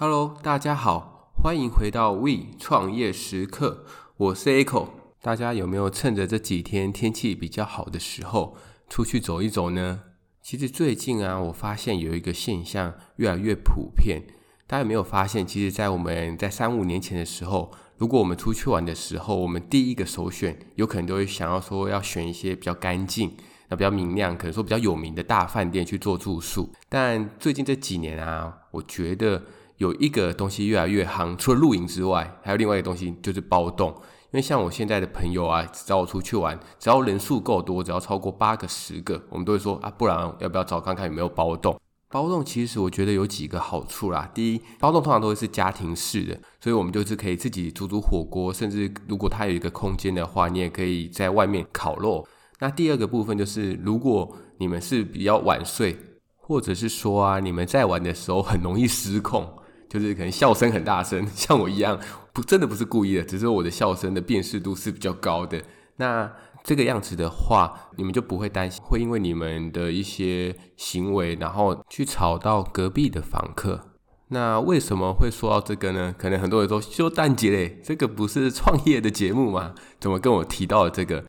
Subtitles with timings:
[0.00, 3.84] Hello，大家好，欢迎回到 We 创业时刻，
[4.16, 4.90] 我是 Echo。
[5.20, 8.56] 大家有没有趁着这几天天气比较好的时候
[8.88, 10.02] 出去走一走呢？
[10.40, 14.22] 其实最近啊，我发现有一个现象越来越普遍。
[14.68, 23.36] 大家有没有发现，其实，在我们在三五年前的时候，如果我们出去玩的时候，我们第一个首选有可能都会想要说要选一些比较干净、
[23.68, 26.72] 那比较明亮，可能说比较有名的大饭店去做住宿。
[26.88, 29.42] 但最近这几年啊，我觉得。
[29.78, 33.88] 有一个东西越来越夯，除了露营之外，还有另外一个东西就是包栋。
[34.30, 41.80] 因为像我现在的朋友啊，找我出去玩，只要人数够多，只要超过八个、十个，我们都会说啊，不然要不要找看看有没有包栋？
[42.10, 44.30] 包栋其实我觉得有几个好处啦。
[44.34, 52.26] 第一，包栋通常都会是家庭式的，所以我们就是可以自己煮煮火锅，甚至如果它有一个空间的话，你也可以在外面烤肉。
[52.58, 55.96] 那第二个部分就是，如果你们是比较晚睡，
[56.36, 59.48] 或者是说啊，你们在玩的时候很容易失控。
[59.88, 61.98] 就是可能笑声很大声， 像我一样，
[62.32, 65.62] 不真的不是故意的，只是我的笑声的辨识度是比较高的。
[65.96, 66.30] 那
[66.62, 73.80] 这个样子的话，你们就不会担心会因为你们的一些行为，然后去吵到隔壁的房客。
[74.28, 76.14] 那为什么会说到这个呢？
[76.18, 79.74] 可能很多人说修蛋姐嘞，这个不是创业的节目吗？
[79.98, 81.24] 怎么跟我提到了这个？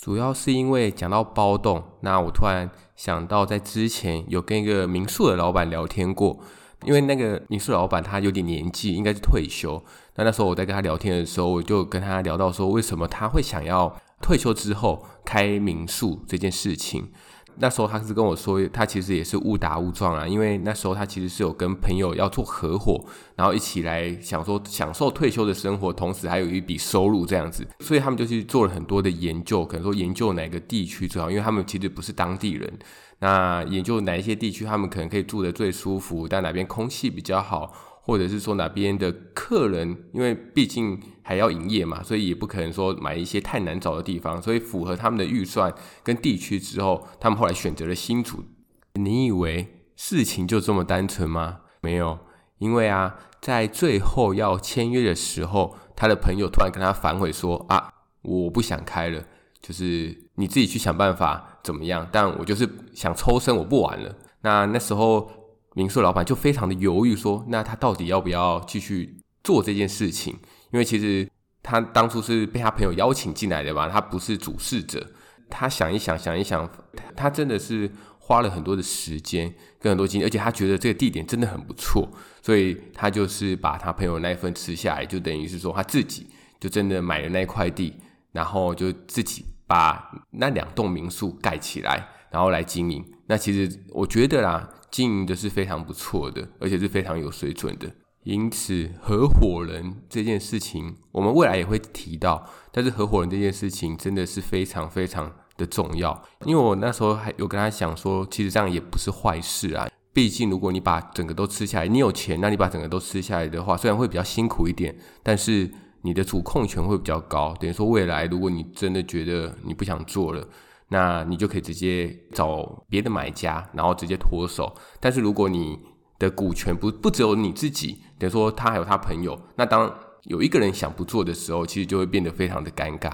[0.00, 6.38] 主要是因为讲到包栋，那我突然想到在之前有跟一个民宿的老板聊天过。
[6.84, 9.82] 因为那个民宿老板他有点年纪，应该是退休。
[10.16, 17.10] 那那时候我在跟他聊天的时候，我就跟他聊到说，为什么他会想要退休之后开民宿这件事情。
[17.58, 23.04] 那时候他是跟我说，他其实也是误打误撞啊，因为那时候他其实是有跟朋友要做合伙，
[23.36, 27.64] 然后一起来想说享受退休的生活，同时还有一笔收入这样子。
[27.78, 32.76] 所以他们就去做了很多的研究，可能说研究哪个地区最好，因为他们其实不是当地人。
[33.24, 48.44] 那研究哪一些地区他们可能可以住得最舒服，但哪边空气比较好，或者是说哪边的客人，因为毕竟还要营业嘛，所以也不可能说买一些太难找的地方，所以符合他们的预算跟地区之后，他们后来选择了新竹。
[48.92, 51.60] 你以为事情就这么单纯吗？
[51.80, 52.18] 没有，
[52.58, 57.90] 因为啊，在最后要签约的时候，他的朋友突然跟他反悔说啊，
[58.20, 59.24] 我不想开了。
[59.62, 64.14] 就是你自己去想办法怎么样，但我就是想抽身，我不玩了。
[64.42, 65.30] 那那时候
[65.74, 70.36] 民宿老板就非常的犹豫，说：“那他到底要不要继续做这件事情？
[70.72, 71.28] 因为其实
[71.62, 75.06] 他当初是被他朋友邀请进来的吧，他不是主事者。
[75.48, 76.68] 他想一想，想一想，
[77.14, 82.08] 他真的是花了很多的时间跟很多精力，而且他觉得这个地点真的很不错，
[82.42, 86.26] 所以他就是把他朋友那一份吃下来，就等于是说他自己
[86.58, 87.94] 就真的买了那块地，
[88.32, 93.04] 然后就自己。”把那两栋民宿盖起来，然后来经营。
[93.26, 97.90] 那其实我觉得啦，经营的是非常不错的，而且是非常有水准的。
[98.24, 102.46] 因此，合伙人这件事情，我们未来也会提到。
[102.70, 106.22] 但是，合伙人这件事情真的是非常非常的重要。
[106.44, 109.88] 因为我那时候还有跟他讲说，其实这样也不是坏事啊。
[110.12, 115.70] 毕竟，如果你把整个都吃下来，你有钱，那你把整个都吃下来的话，虽然会比较辛苦一点，但是。
[116.04, 120.46] 你的主控权会比较高，等于说未来如果你真的觉得你不想做了，
[120.88, 124.72] 那你就可以直接找别的买家，然后直接脱手。
[125.00, 125.78] 但是如果你
[126.18, 129.92] 的股权不不只有你自己，等于说他还有他朋友，那当
[130.24, 133.10] 有一个人想不做的时候，其实就会变得非常的尴尬。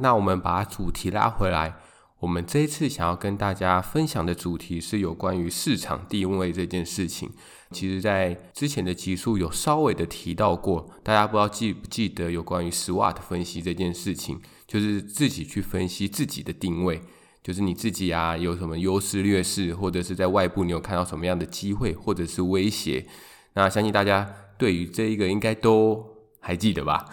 [0.00, 1.74] 那我们把主题拉回来。
[2.20, 7.30] 我们这一次想要跟大家分享的主题是有关于市场定位这件事情。
[7.70, 17.02] 其实，在之前的集数有稍微的提到过，大家不知道记不记得有关于 SWOT 分析这件事情，就是自己去分析自己的定位，
[17.42, 23.06] 就是你自己啊有什么优势劣势，或者是在外部你有看到什么样的机会或者是威胁。
[23.52, 26.02] 那相信大家对于这一个应该都
[26.40, 27.04] 还记得吧？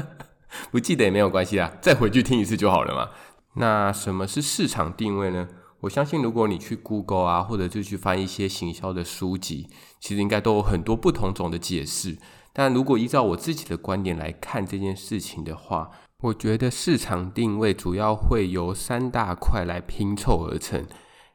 [0.70, 3.10] 不记得也没有关系啦，再回去听一次就好了嘛。
[3.56, 5.48] 那什么是市场定位呢？
[5.82, 9.66] 我相信，如果你去 Google 啊，或者就去翻一些行销的书籍，
[9.98, 12.18] 其实应该都有很多不同种的解释。
[12.52, 15.90] 但如果依照我自己的观点来看这件事情的话，
[16.20, 20.86] 我觉得市场定位主要会由三大块来拼凑而成。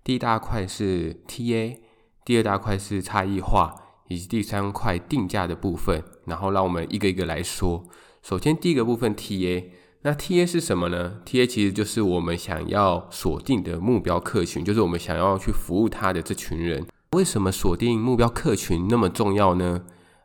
[0.02, 1.80] 第一大块是 TA，
[2.24, 3.76] 第二大块是差异化，
[4.08, 6.02] 以及第三块定价的部分。
[6.24, 7.84] 然后让我们一个一个来说。
[8.24, 9.66] 首先，第一个部分 TA。
[10.04, 16.86] 那 TA 是什么呢？TA 其实就是我们想要锁定的目标客群，就是我们想要去服务他的这群人。
[17.12, 19.82] 为什么锁定目标客群那么重要呢？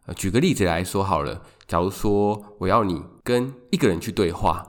[0.06, 4.66] 呃，举个例子来说好了，假如说我要你跟一个人去对话，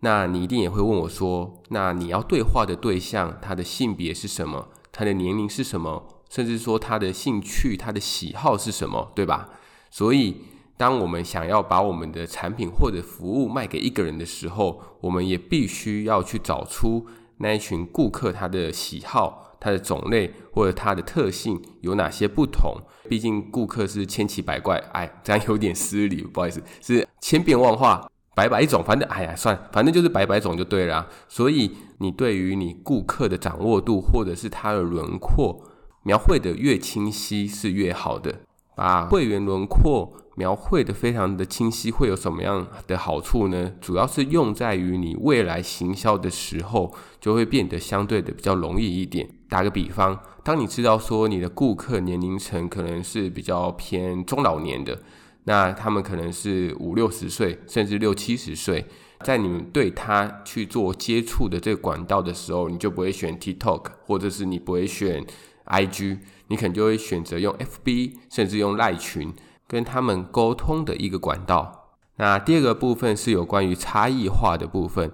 [0.00, 4.68] 那你一定也会问我说，那你要对话的对象，他的性别是什么？
[4.92, 6.08] 他的年龄是什么？
[6.30, 9.12] 甚至说他的兴趣、他的喜好是什么？
[9.14, 9.50] 对吧？
[9.90, 10.36] 所以，
[10.76, 17.06] 当我们想要把我们的产品或者服务卖给一个人的时候，我们也必须要去找出
[17.38, 22.76] 那一群顾客他的喜好、他的种类或者他的特性有哪些不同。
[23.08, 28.10] 毕竟顾客是千奇百怪，哎，这样有点失礼，不好意思，是千变万化。
[28.34, 31.08] 百百种，反正哎呀，算，反正就是百百种就对了。
[31.26, 35.58] 所以你对于你顾客的掌握度，或者是他的轮廓
[36.02, 38.40] 描绘的越清晰是越好的。
[38.74, 43.72] 把会员轮廓描绘的非常的清晰，会有什么样的好处呢？
[43.80, 49.28] 主要是用在于你未来行销的时候，就会变得相对的比较容易一点。
[49.48, 55.02] 打个比方，当你知道说你的顾客年龄层可能是比较偏中老年的。
[55.44, 58.84] 那他们可能是五六十岁，甚至六七十岁，
[59.20, 65.24] 在你们对他去做接触的这个管道的时候，你就不会选 TikTok，或者是你不会选
[65.66, 66.18] IG，
[66.48, 69.32] 你可能就会选择用 FB，甚至用赖群
[69.66, 71.90] 跟他们沟通的一个管道。
[72.16, 75.12] 那第二个部分是有关于差异化的部分。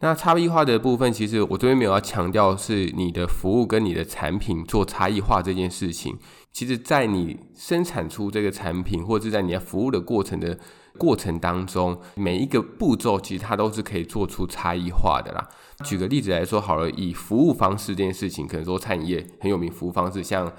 [0.00, 6.18] 那差异化的部分，其实我这边没有要强调是你的服务跟你的产品做差异化这件事情。
[6.52, 10.58] 其实，在你生产出这个产品，或者是在你的服务的过程的
[10.98, 15.48] 过程当中，每一个步骤其实它都是可以做出差异化的啦。
[15.84, 20.52] 举个例子来说好了，以服务方式这件事情，可能说餐饮业很有名服务方式，像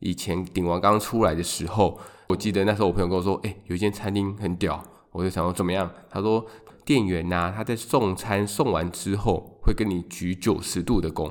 [0.00, 1.98] 以前鼎王刚出来的时候，
[2.32, 5.90] 我记得那时候我朋友跟我说，哎，有一间餐厅很屌，我就想说怎么样？
[6.08, 6.42] 他说
[6.82, 11.30] 店员呐，他在送餐送完之后，会跟你鞠九十度的躬。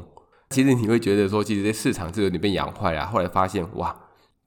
[0.52, 3.08] 其实你会觉得说，其实这市场是有点被养坏了。
[3.08, 3.96] 后来发现，哇，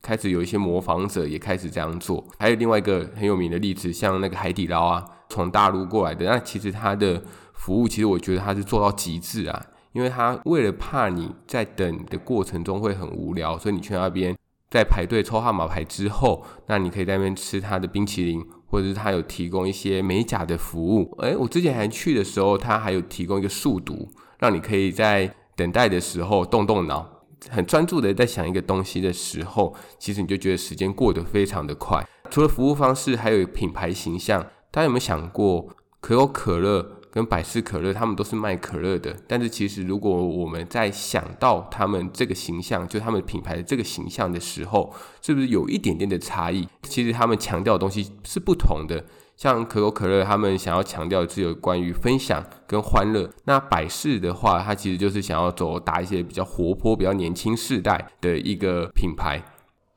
[0.00, 2.24] 开始有一些模仿者也开始这样做。
[2.38, 6.24] 还有另外一个很有名的例子，像那个海底捞啊，从大陆过来的。
[6.24, 7.20] 那其实它的
[7.52, 14.36] 服务，其实我觉得它是做到极致啊，因为他为了怕你在等的过程中会很无聊，所以你去那边
[14.74, 21.16] 在排队抽号码牌之后，那你可以在那边吃它的冰淇淋，或者是它有提供一些美甲的服务。
[21.20, 24.08] 诶，我之前还去的时候，它还有提供一个速读，
[24.40, 27.08] 让你可以在等待的时候，动动脑，
[27.48, 32.04] 很专注的在想一个东西的时候，其实你就觉得时间过得非常的快。
[32.28, 34.44] 除了服务方式，还有品牌形象。
[34.72, 35.68] 大家有没有想过，
[36.00, 46.66] 可口可乐跟百事可乐，他们都是卖可乐的，但是其实如果我们在想到他们这个形象，就他们品牌的这个形象的时候，是不是有一点点的差异？
[46.82, 49.04] 其实他们强调的东西是不同的。
[49.36, 53.30] 像可口可乐，他们想要强调的是有关于分享跟欢乐。
[53.44, 59.40] 那百事的话，它其实就是想要走打一些比较活泼、比较年轻世代的一个品牌。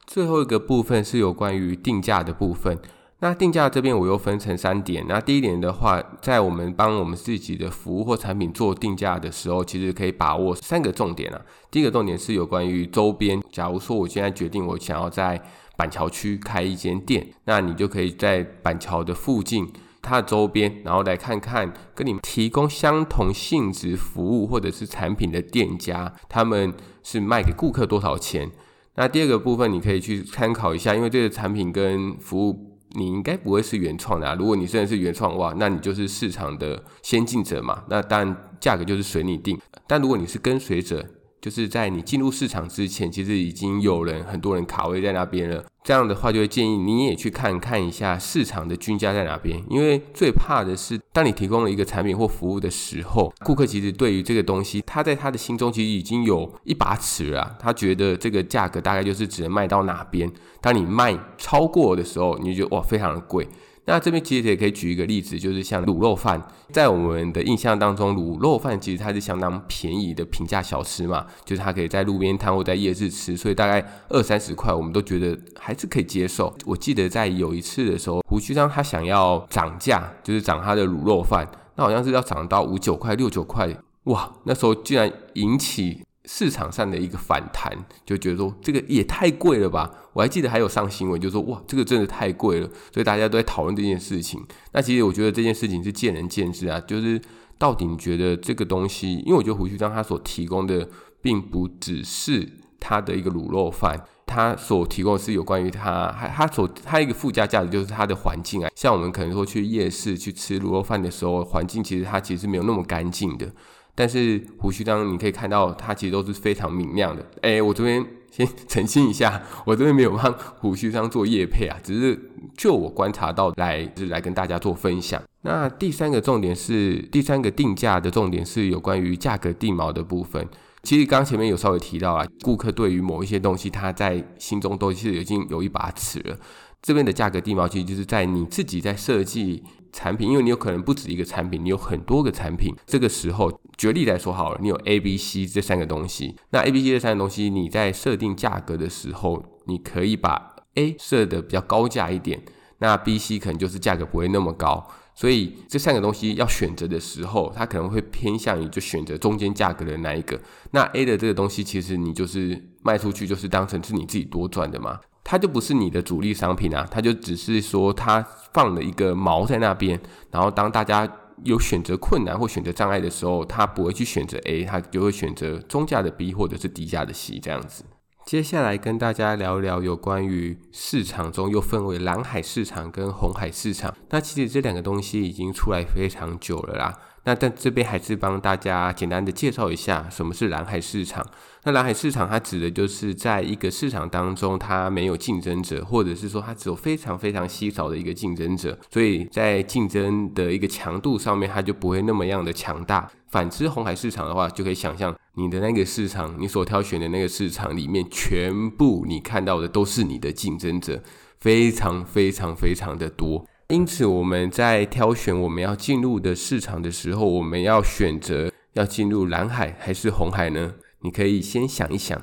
[0.05, 2.79] 最后一个部分是有关于定价的部分。
[3.19, 5.03] 那定价这边我又分成三点。
[5.07, 11.41] 那第一点的话，在我们帮我们自己的服务或产品做定价的时候，其实可以把握三个重点啊。
[11.71, 13.41] 第一个重点是有关于周边。
[13.51, 15.41] 假如说我现在决定我想要在
[15.75, 19.67] 板桥区开一间店，那你就可以在板桥的附近，
[20.03, 26.71] 它的周边，然后来看看跟你们提供相同性质服务或者是产品的店家，他们
[27.01, 28.51] 是卖给顾客多少钱？
[28.93, 34.35] 那第二个部分你可以去参考一下，因为这个产品跟服务你应该不会是原创的啊。
[34.35, 39.59] 如果你真的是原创哇，那你就是市场的先进者嘛，那当然价格就是随你定。
[39.85, 41.05] 但如果你是跟随者，
[41.39, 45.63] 就是在你进入市场之前，其实已经有人很多人卡位在那边了。
[45.83, 49.63] 这样的话，就会建议你也去看看一下市场的均价在哪边。
[49.69, 57.55] 因为最怕的是，当你提供了一个产品或服务的时候，顾客其实对于这个东西，他在他的心中其实已经有一把尺了。
[57.57, 60.29] 他觉得这个价格大概就是只能卖到哪边。
[60.59, 63.47] 当你卖超过的时候，你就觉得哇，非常的贵。
[63.89, 66.41] 那这边其实也可以举一个例子，就是像卤肉饭，
[66.73, 76.53] 在我们的印象当中，卤肉饭其实它是相当便宜的平价小吃嘛，就是它可以在路边摊或在夜市吃，所以大概二三十块，我们都觉得还是可以接受。
[76.65, 86.01] 我记得在有一次的时候，胡须章他想要涨价，就是涨他的卤肉饭，那好像是要涨到五九块、六九块，哇，那时候竟然引起。
[86.29, 87.71] 市场上的一个反弹，
[88.05, 89.89] 就觉得说这个也太贵了吧？
[90.11, 94.45] 我还记得还有上新闻，就说哇，这个真的太贵了，所以大家都在讨论这件事情。
[94.73, 97.19] 那其实我觉得这件事情是见仁见智啊，就是
[97.57, 100.89] 到底你觉得这个东西，因为我觉得胡须章他所提供的，
[101.21, 102.47] 并不只是
[102.79, 108.69] 他的一个卤肉饭，他所提供的是有关于他，还他所他一个附加价值就是他的环境啊。
[108.75, 113.49] 像我们可能说去夜市去吃卤肉饭的时候，环境其实它其实没有那么干净的。
[113.97, 117.25] 但是胡须章，你可以看到它其实都是非常明亮的。
[117.41, 125.19] 哎、我这边先澄清一下， 我这边没有帮胡须章做业配啊，只是就我观察到来，就是来跟大家做分享。
[125.41, 130.47] 那第三个重点是，第三个定价的重点是有关于价格定毛的部分。
[130.83, 136.37] 其实刚前面有稍微提到啊，顾客对于某一些东西，他在心中都是已经有一把尺了。
[136.83, 139.63] 这边的价格地毛其实就是在你自己在设计
[139.97, 142.71] 产品，因为你有可能不止一个产品，你有很多个产品。
[142.85, 152.39] 这个时候，举例来说好了，你有 A、B、C 这三个东西，那 A、B、C 这三个东西，你在设定价格的时候，你可以把 A 设的比较高价一点，
[152.77, 154.87] 那 B、C 可能就是价格不会那么高。
[155.15, 160.39] 所以这三个东西要选择的时候，它可能会偏向于就选择中间价格的那一个。
[160.69, 164.99] 那 A 的这个东西，其实你就是卖出去，就是当成是你自己多赚的嘛。
[165.29, 169.99] 它就不是你的主力商品啊，它就只是说它放了一个锚在那边，
[170.31, 171.05] 然后当大家
[171.43, 177.83] 有选择困难或选择障碍的时候，它不会去选择 A，它就会选择中价的 B 或者是低价的 C 这样子。
[178.27, 183.95] 接下来跟大家聊聊有关于市场中又分为蓝海市场跟红海市场。
[184.09, 186.93] 那其实这两个东西已经出来非常久了啦。
[187.23, 191.25] 那但这边还是帮大家简单的介绍一下什么是蓝海市场。
[191.63, 203.09] 那蓝海市场它指的就是在一个市场当中，它没有竞争者，或者是说它只有非常非常稀少的一个竞争者，所以在竞争的一个强度上面，它就不会那么样的强大。
[203.29, 211.01] 反之，红海市场的话，就可以想象你的那个市场，你所挑选的那个市场里面，全部你看到的都是你的竞争者，
[211.39, 213.45] 非常非常非常的多。
[213.69, 220.75] 因此，我们在挑选我们要进入的市场的时候，我们要选择要进入蓝海还是红海呢？
[221.01, 222.21] 你可以先想一想。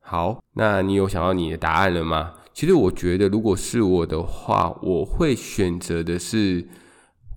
[0.00, 2.34] 好，那你有想到你的答案了吗？
[2.54, 6.68] 其实我觉得，如果是我的话，我会选择的是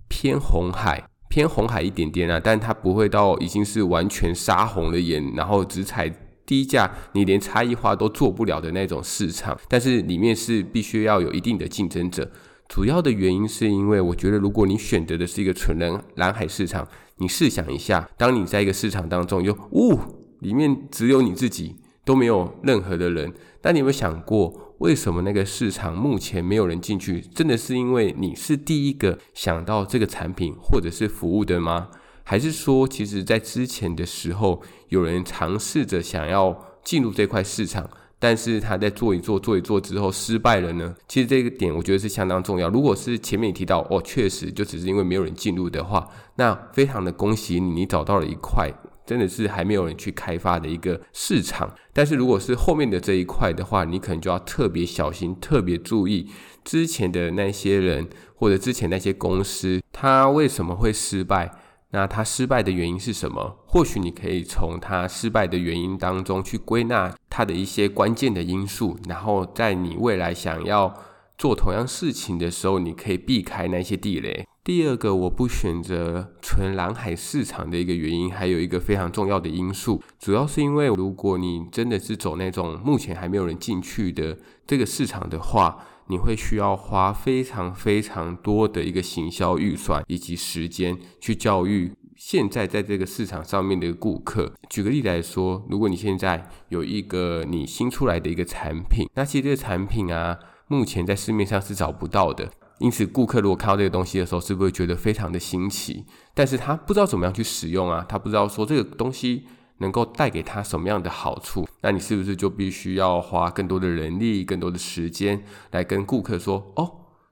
[0.08, 9.58] 偏红海，偏红海一点点啊，但它不会到已经是完全杀红了眼，然后只采低价，你连差异化都做不了的那种市场。
[9.66, 12.30] 但是里面是必须要有一定的竞争者。
[12.68, 16.86] 主要的原因是因为我觉得，如果你选择的是一个纯蓝蓝海市场，
[17.16, 19.98] 你试想一下，当你在一个市场当中，有呜，
[20.40, 27.20] 里面只有你自己，都没有任何的人，但你有没有想过，为什么那个市场目前没有人进去？
[27.20, 31.86] 真的是因为你是第一个想到这个产品或者是服务的吗？
[32.24, 37.88] 还是说，其实在之前的时候，有人尝试着想要进入这块市场？
[38.18, 40.96] 但是他在做一做做一做之后失败了呢？
[41.06, 42.68] 其实这个点我觉得是相当重要。
[42.68, 48.68] 如果是前面你提到哦，确实就只是因为没有人进入的话，那非常的恭喜你，你找到了一块
[49.04, 51.74] 真的是还没有人去开发的一个市场。
[51.92, 56.28] 但是如果是后面的这一块的话，你可能就要特别小心，特别注意
[56.64, 61.52] 之前的那些人或者之前那些公司，他为什么会失败？
[61.94, 63.58] 那他失败的原因是什么？
[63.66, 70.94] 或许你可以从他失败的原因当中去归纳他的一些关键的因素，然后在你未来想要
[71.36, 74.46] 做同样事情的时候，你可以避开那些地雷。
[74.64, 85.84] 第二个，我不选择纯蓝海市场的一个原因，还有一个非常重要的因素，主要是因为如果你真的是走那种目前还没有人进去的这个市场的话。
[86.08, 94.52] 你会需要花非常非常多的一个行销预算以及时间去教育现在在这个市场上面的顾客。
[94.68, 102.50] 举个例来说，如果你现在有一个你新出来的一个产品，那其实这个产品啊，目前在市面上是找不到的。
[102.82, 106.04] 因此，顾客如果看到这个东西的时候，是不是觉得非常的新奇？
[106.34, 109.46] 但是他不知道怎么样去使用啊，他不知道说这个东西。
[109.78, 111.66] 能够带给他什么样的好处？
[111.80, 116.88] 那你是不是就必须要花更多的人力、更多的时间来跟顾客说：“哦，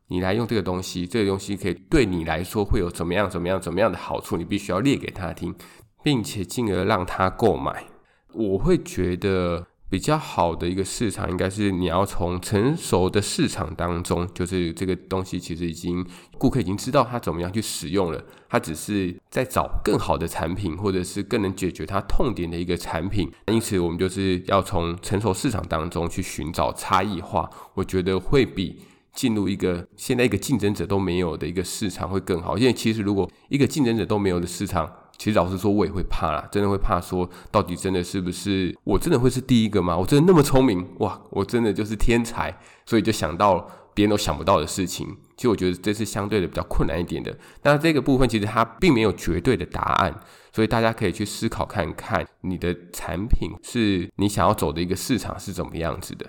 [0.09, 5.55] 你来用这个东西，这个东西可以对你来说会有怎么样、怎么样、怎么样的好处？”你必须要列给他听，
[6.03, 7.85] 并且进而让他购买。
[8.33, 9.69] 我会觉得。
[9.91, 16.07] 比较好的一个市场，应该是你要从成熟的市场当中，就是这个东西其实已经
[16.39, 23.29] 顾客已经知道他怎么样去使用了，他只是在找更好的产品，或者是更能解决他痛点的一个产品。
[23.49, 28.81] 因此，我们就是要从成熟市场当中去寻找差异化，我觉得会比
[29.13, 32.57] 进入一个现在一个竞争者都没有的一个市场会更好。
[32.57, 34.89] 因为其实如果一个竞争者都没有的市场，
[35.21, 39.95] 其实老实说，我也会怕啦，真的会怕说，到底真的是不是我真的会是第一个吗？
[39.95, 41.21] 我真的那么聪明哇？
[41.29, 45.07] 我真的就是天才，所以就想到别人都想不到的事情。
[45.37, 47.37] 其实我觉得这是相对的比较困难一点的。
[47.65, 50.19] 那这个部分其实它并没有绝对的答案，
[50.55, 56.25] 所以大家可以去思考看看，你的产品是你想要走的一个市场是怎么样子的。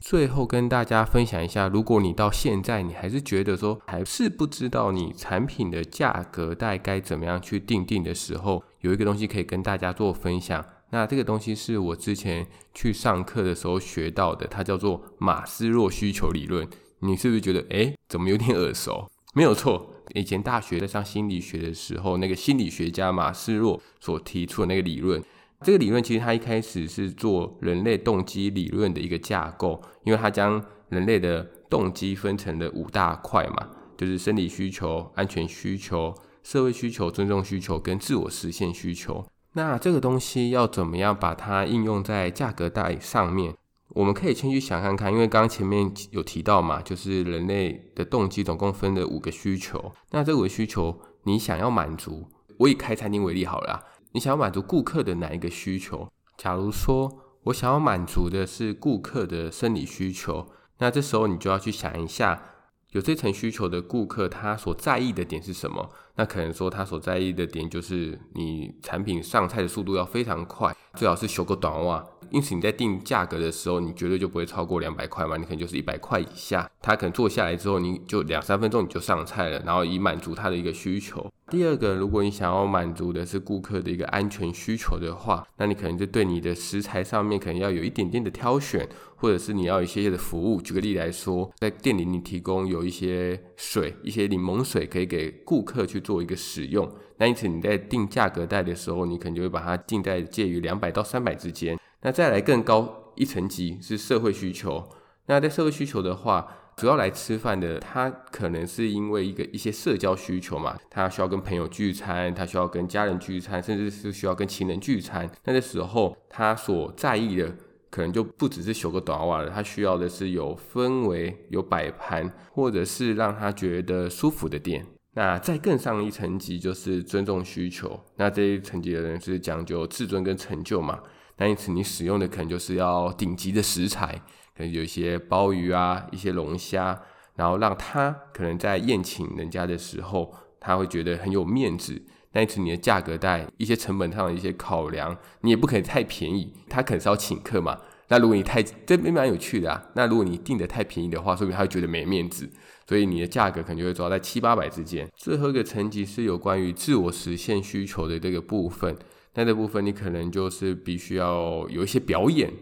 [0.00, 10.64] 最后跟大家分享一下，如果你到现在你还是觉得说还是不知道你产品的价格带该怎么样去定定的时候，有一个东西可以跟大家做分享。
[10.90, 16.66] 那这个东西是我之前去上课的时候学到的，它叫做马斯洛需求理论。
[17.00, 19.10] 你是不是觉得诶，怎么有点耳熟？
[19.34, 25.22] 没有错，以前大学在上心理学的时候，那个心理学家马斯洛所提出的那个理论。
[25.64, 39.26] 这个理论其实它一开始是做人类动机理论的一个架构，因为它将人类的动机分成了五大块嘛，就是生理需求、安全需求、社会需求、尊重需求跟自我实现需求。
[39.54, 43.54] 那这个东西要怎么样把它应用在价格带上面？
[43.94, 49.92] 我们可以先去想看看，因为刚刚前面有提到嘛，就是人类的动机总共分了五个需求。
[50.10, 53.82] 那这五个需求你想要满足，我以开餐厅为例好了啦，
[54.18, 56.08] 你想要满足顾客的哪一个需求？
[56.36, 57.08] 假如说
[57.44, 60.44] 我想要满足的是顾客的生理需求，
[60.78, 62.42] 那这时候你就要去想一下。
[62.90, 65.88] 有这层需求的顾客，他所在意的点是什么？
[66.16, 72.04] 那可能说他所在意的点就是你产品上菜的速度要非常快，最好是修个短袜。
[72.30, 76.70] 因此你在定价格的时候，你绝对就不会超过两百块嘛，你可能就是一百块以下。
[76.80, 81.30] 他可能坐下来之后，你就两三分钟你就上菜了，然后以满足他的一个需求。
[81.50, 90.60] 第二个，如果你想要满足的是顾客的一个安全需求的话，那你可能就对你的食材上面可能要有一点点的挑选，或者是你要一些些的服务。
[90.60, 96.86] 举个例来说，在店里你提供有一些水，一些柠檬水可以给顾客去做一个使用。
[97.16, 101.78] 那因此你在定价格带的时候，你可能就会把它定在介于两百到三百之间。
[102.02, 104.88] 那再来更高一层级是社会需求。
[105.26, 115.28] 那在社会需求的话，主要来吃饭的，他可能是因为一个一些社交需求嘛，他需要跟朋友聚餐，他需要跟家人聚餐，甚至是需要跟情人聚餐。
[115.44, 117.52] 那这时候，他所在意的
[117.90, 124.86] 可能就不只是修个短袜了，他需要的是有氛围、有摆盘，或者是让他觉得舒服的店。
[125.14, 128.00] 那再更上一层级就是尊重需求。
[128.16, 131.00] 那这一层级的人是讲究自尊跟成就嘛，
[131.38, 134.20] 那因此你使用的可能就是要顶级的食材。
[134.56, 137.00] 可能有一些鲍鱼啊，一些龙虾，
[137.36, 142.02] 然后让他可能在宴请人家的时候，他会觉得很有面子。
[142.32, 147.78] 但是你的价格带一些成本上的一些考量，你也不可以太便宜，他可能是要请客嘛。
[148.08, 152.50] 那如果你太这边蛮有趣的啊，那如果你定的太便宜的话，说明他会觉得没面子，
[152.88, 155.08] 所以你的价格可能就会抓在七八百之间。
[155.14, 158.96] 最后一个层级是有关于自我实现需求的这个部分，
[159.38, 162.52] 那这部分你可能就是必须要有一些表演。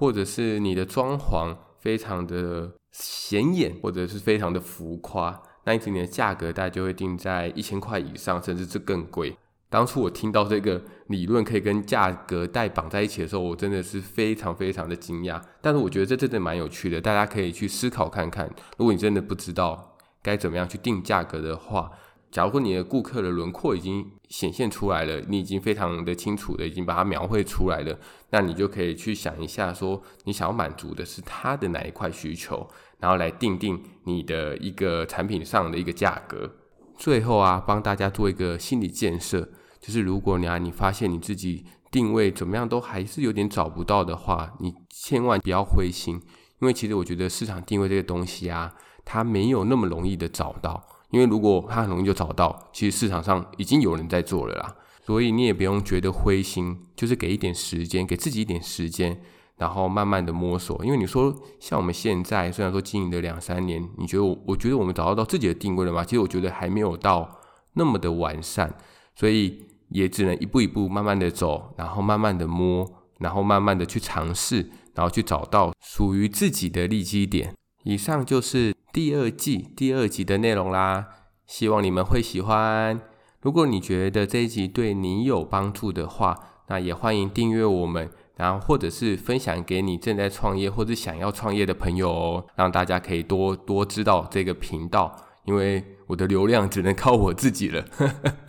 [0.00, 9.36] 或者是你的装潢非常的显眼，或者是非常的浮夸，那因此你的价格大概就会定在一千块以上，甚至是更贵。
[9.68, 15.38] 当初我听到这个理论可以跟价格带绑在一起的时候，我真的是非常非常的惊讶。
[15.60, 18.48] 但是我觉得这真的蛮有趣的，大家可以去思考看看。
[18.78, 21.90] 如果你真的不知道该怎么样去定价格的话，
[22.30, 27.98] 假如说你的顾客的轮廓已经显现出来了，你已经非常的清楚的已经把它描绘出来了，
[28.30, 36.48] 那你就可以去想一下，说你想要满足的是他的哪一块需求，然后来定定你的一个产品上的一个价格。
[36.96, 39.48] 最后啊，帮大家做一个心理建设，
[39.80, 46.14] 就是如果你啊你发现你自己定位怎么样都还是有点找不到的话，你千万不要灰心，
[46.60, 48.72] 因为其实我觉得市场定位这个东西啊，
[49.04, 50.86] 它没有那么容易的找到。
[51.10, 59.20] 因为如果他很容易就找到，其实市场上已经有人在做了啦，所以你也不用觉得灰心，就是给一点时间，给自己一点时间，
[59.56, 60.84] 然后慢慢的摸索。
[60.84, 66.04] 因为你说像我们现在虽然说经营了两三年，你觉得我我觉得我们找到到自己的定位了吗？
[66.04, 67.40] 其实我觉得还没有到
[67.74, 68.72] 那么的完善，
[69.14, 77.52] 所以也只能一步一步慢慢的走，然后慢慢的摸，然后慢慢的去尝试，然后去找到属于自己的利基点。
[77.84, 81.06] 以上就是第二季第二集的内容啦，
[81.46, 83.00] 希望你们会喜欢。
[83.40, 95.16] 如果你觉得这一集对你有帮助的话，那也欢迎订阅我们，然后或者是分享给你正在创业或者想要创业的朋友哦，让大家可以多多知道这个频道。
[95.44, 97.84] 因为我的流量只能靠我自己了。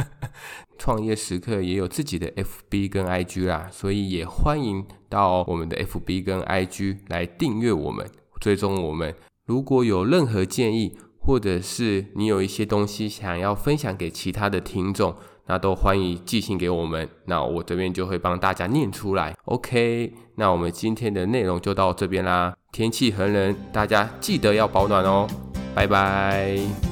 [0.79, 8.09] 创业时刻也有自己的 FB 跟 IG 啦，所以也欢迎到我们的 FB 跟 IG 来订阅我们。
[8.39, 9.13] 追踪我们，
[9.45, 15.15] 如果有任何建议，或者是你有一些东西想要分享给其他的听众，
[15.47, 19.35] 那都欢迎寄信给我们，那我这边就会帮大家念出来。
[19.45, 22.55] OK，那我们今天的内容就到这边啦。
[22.71, 25.27] 天气很冷，大家记得要保暖哦。
[25.75, 26.90] 拜拜。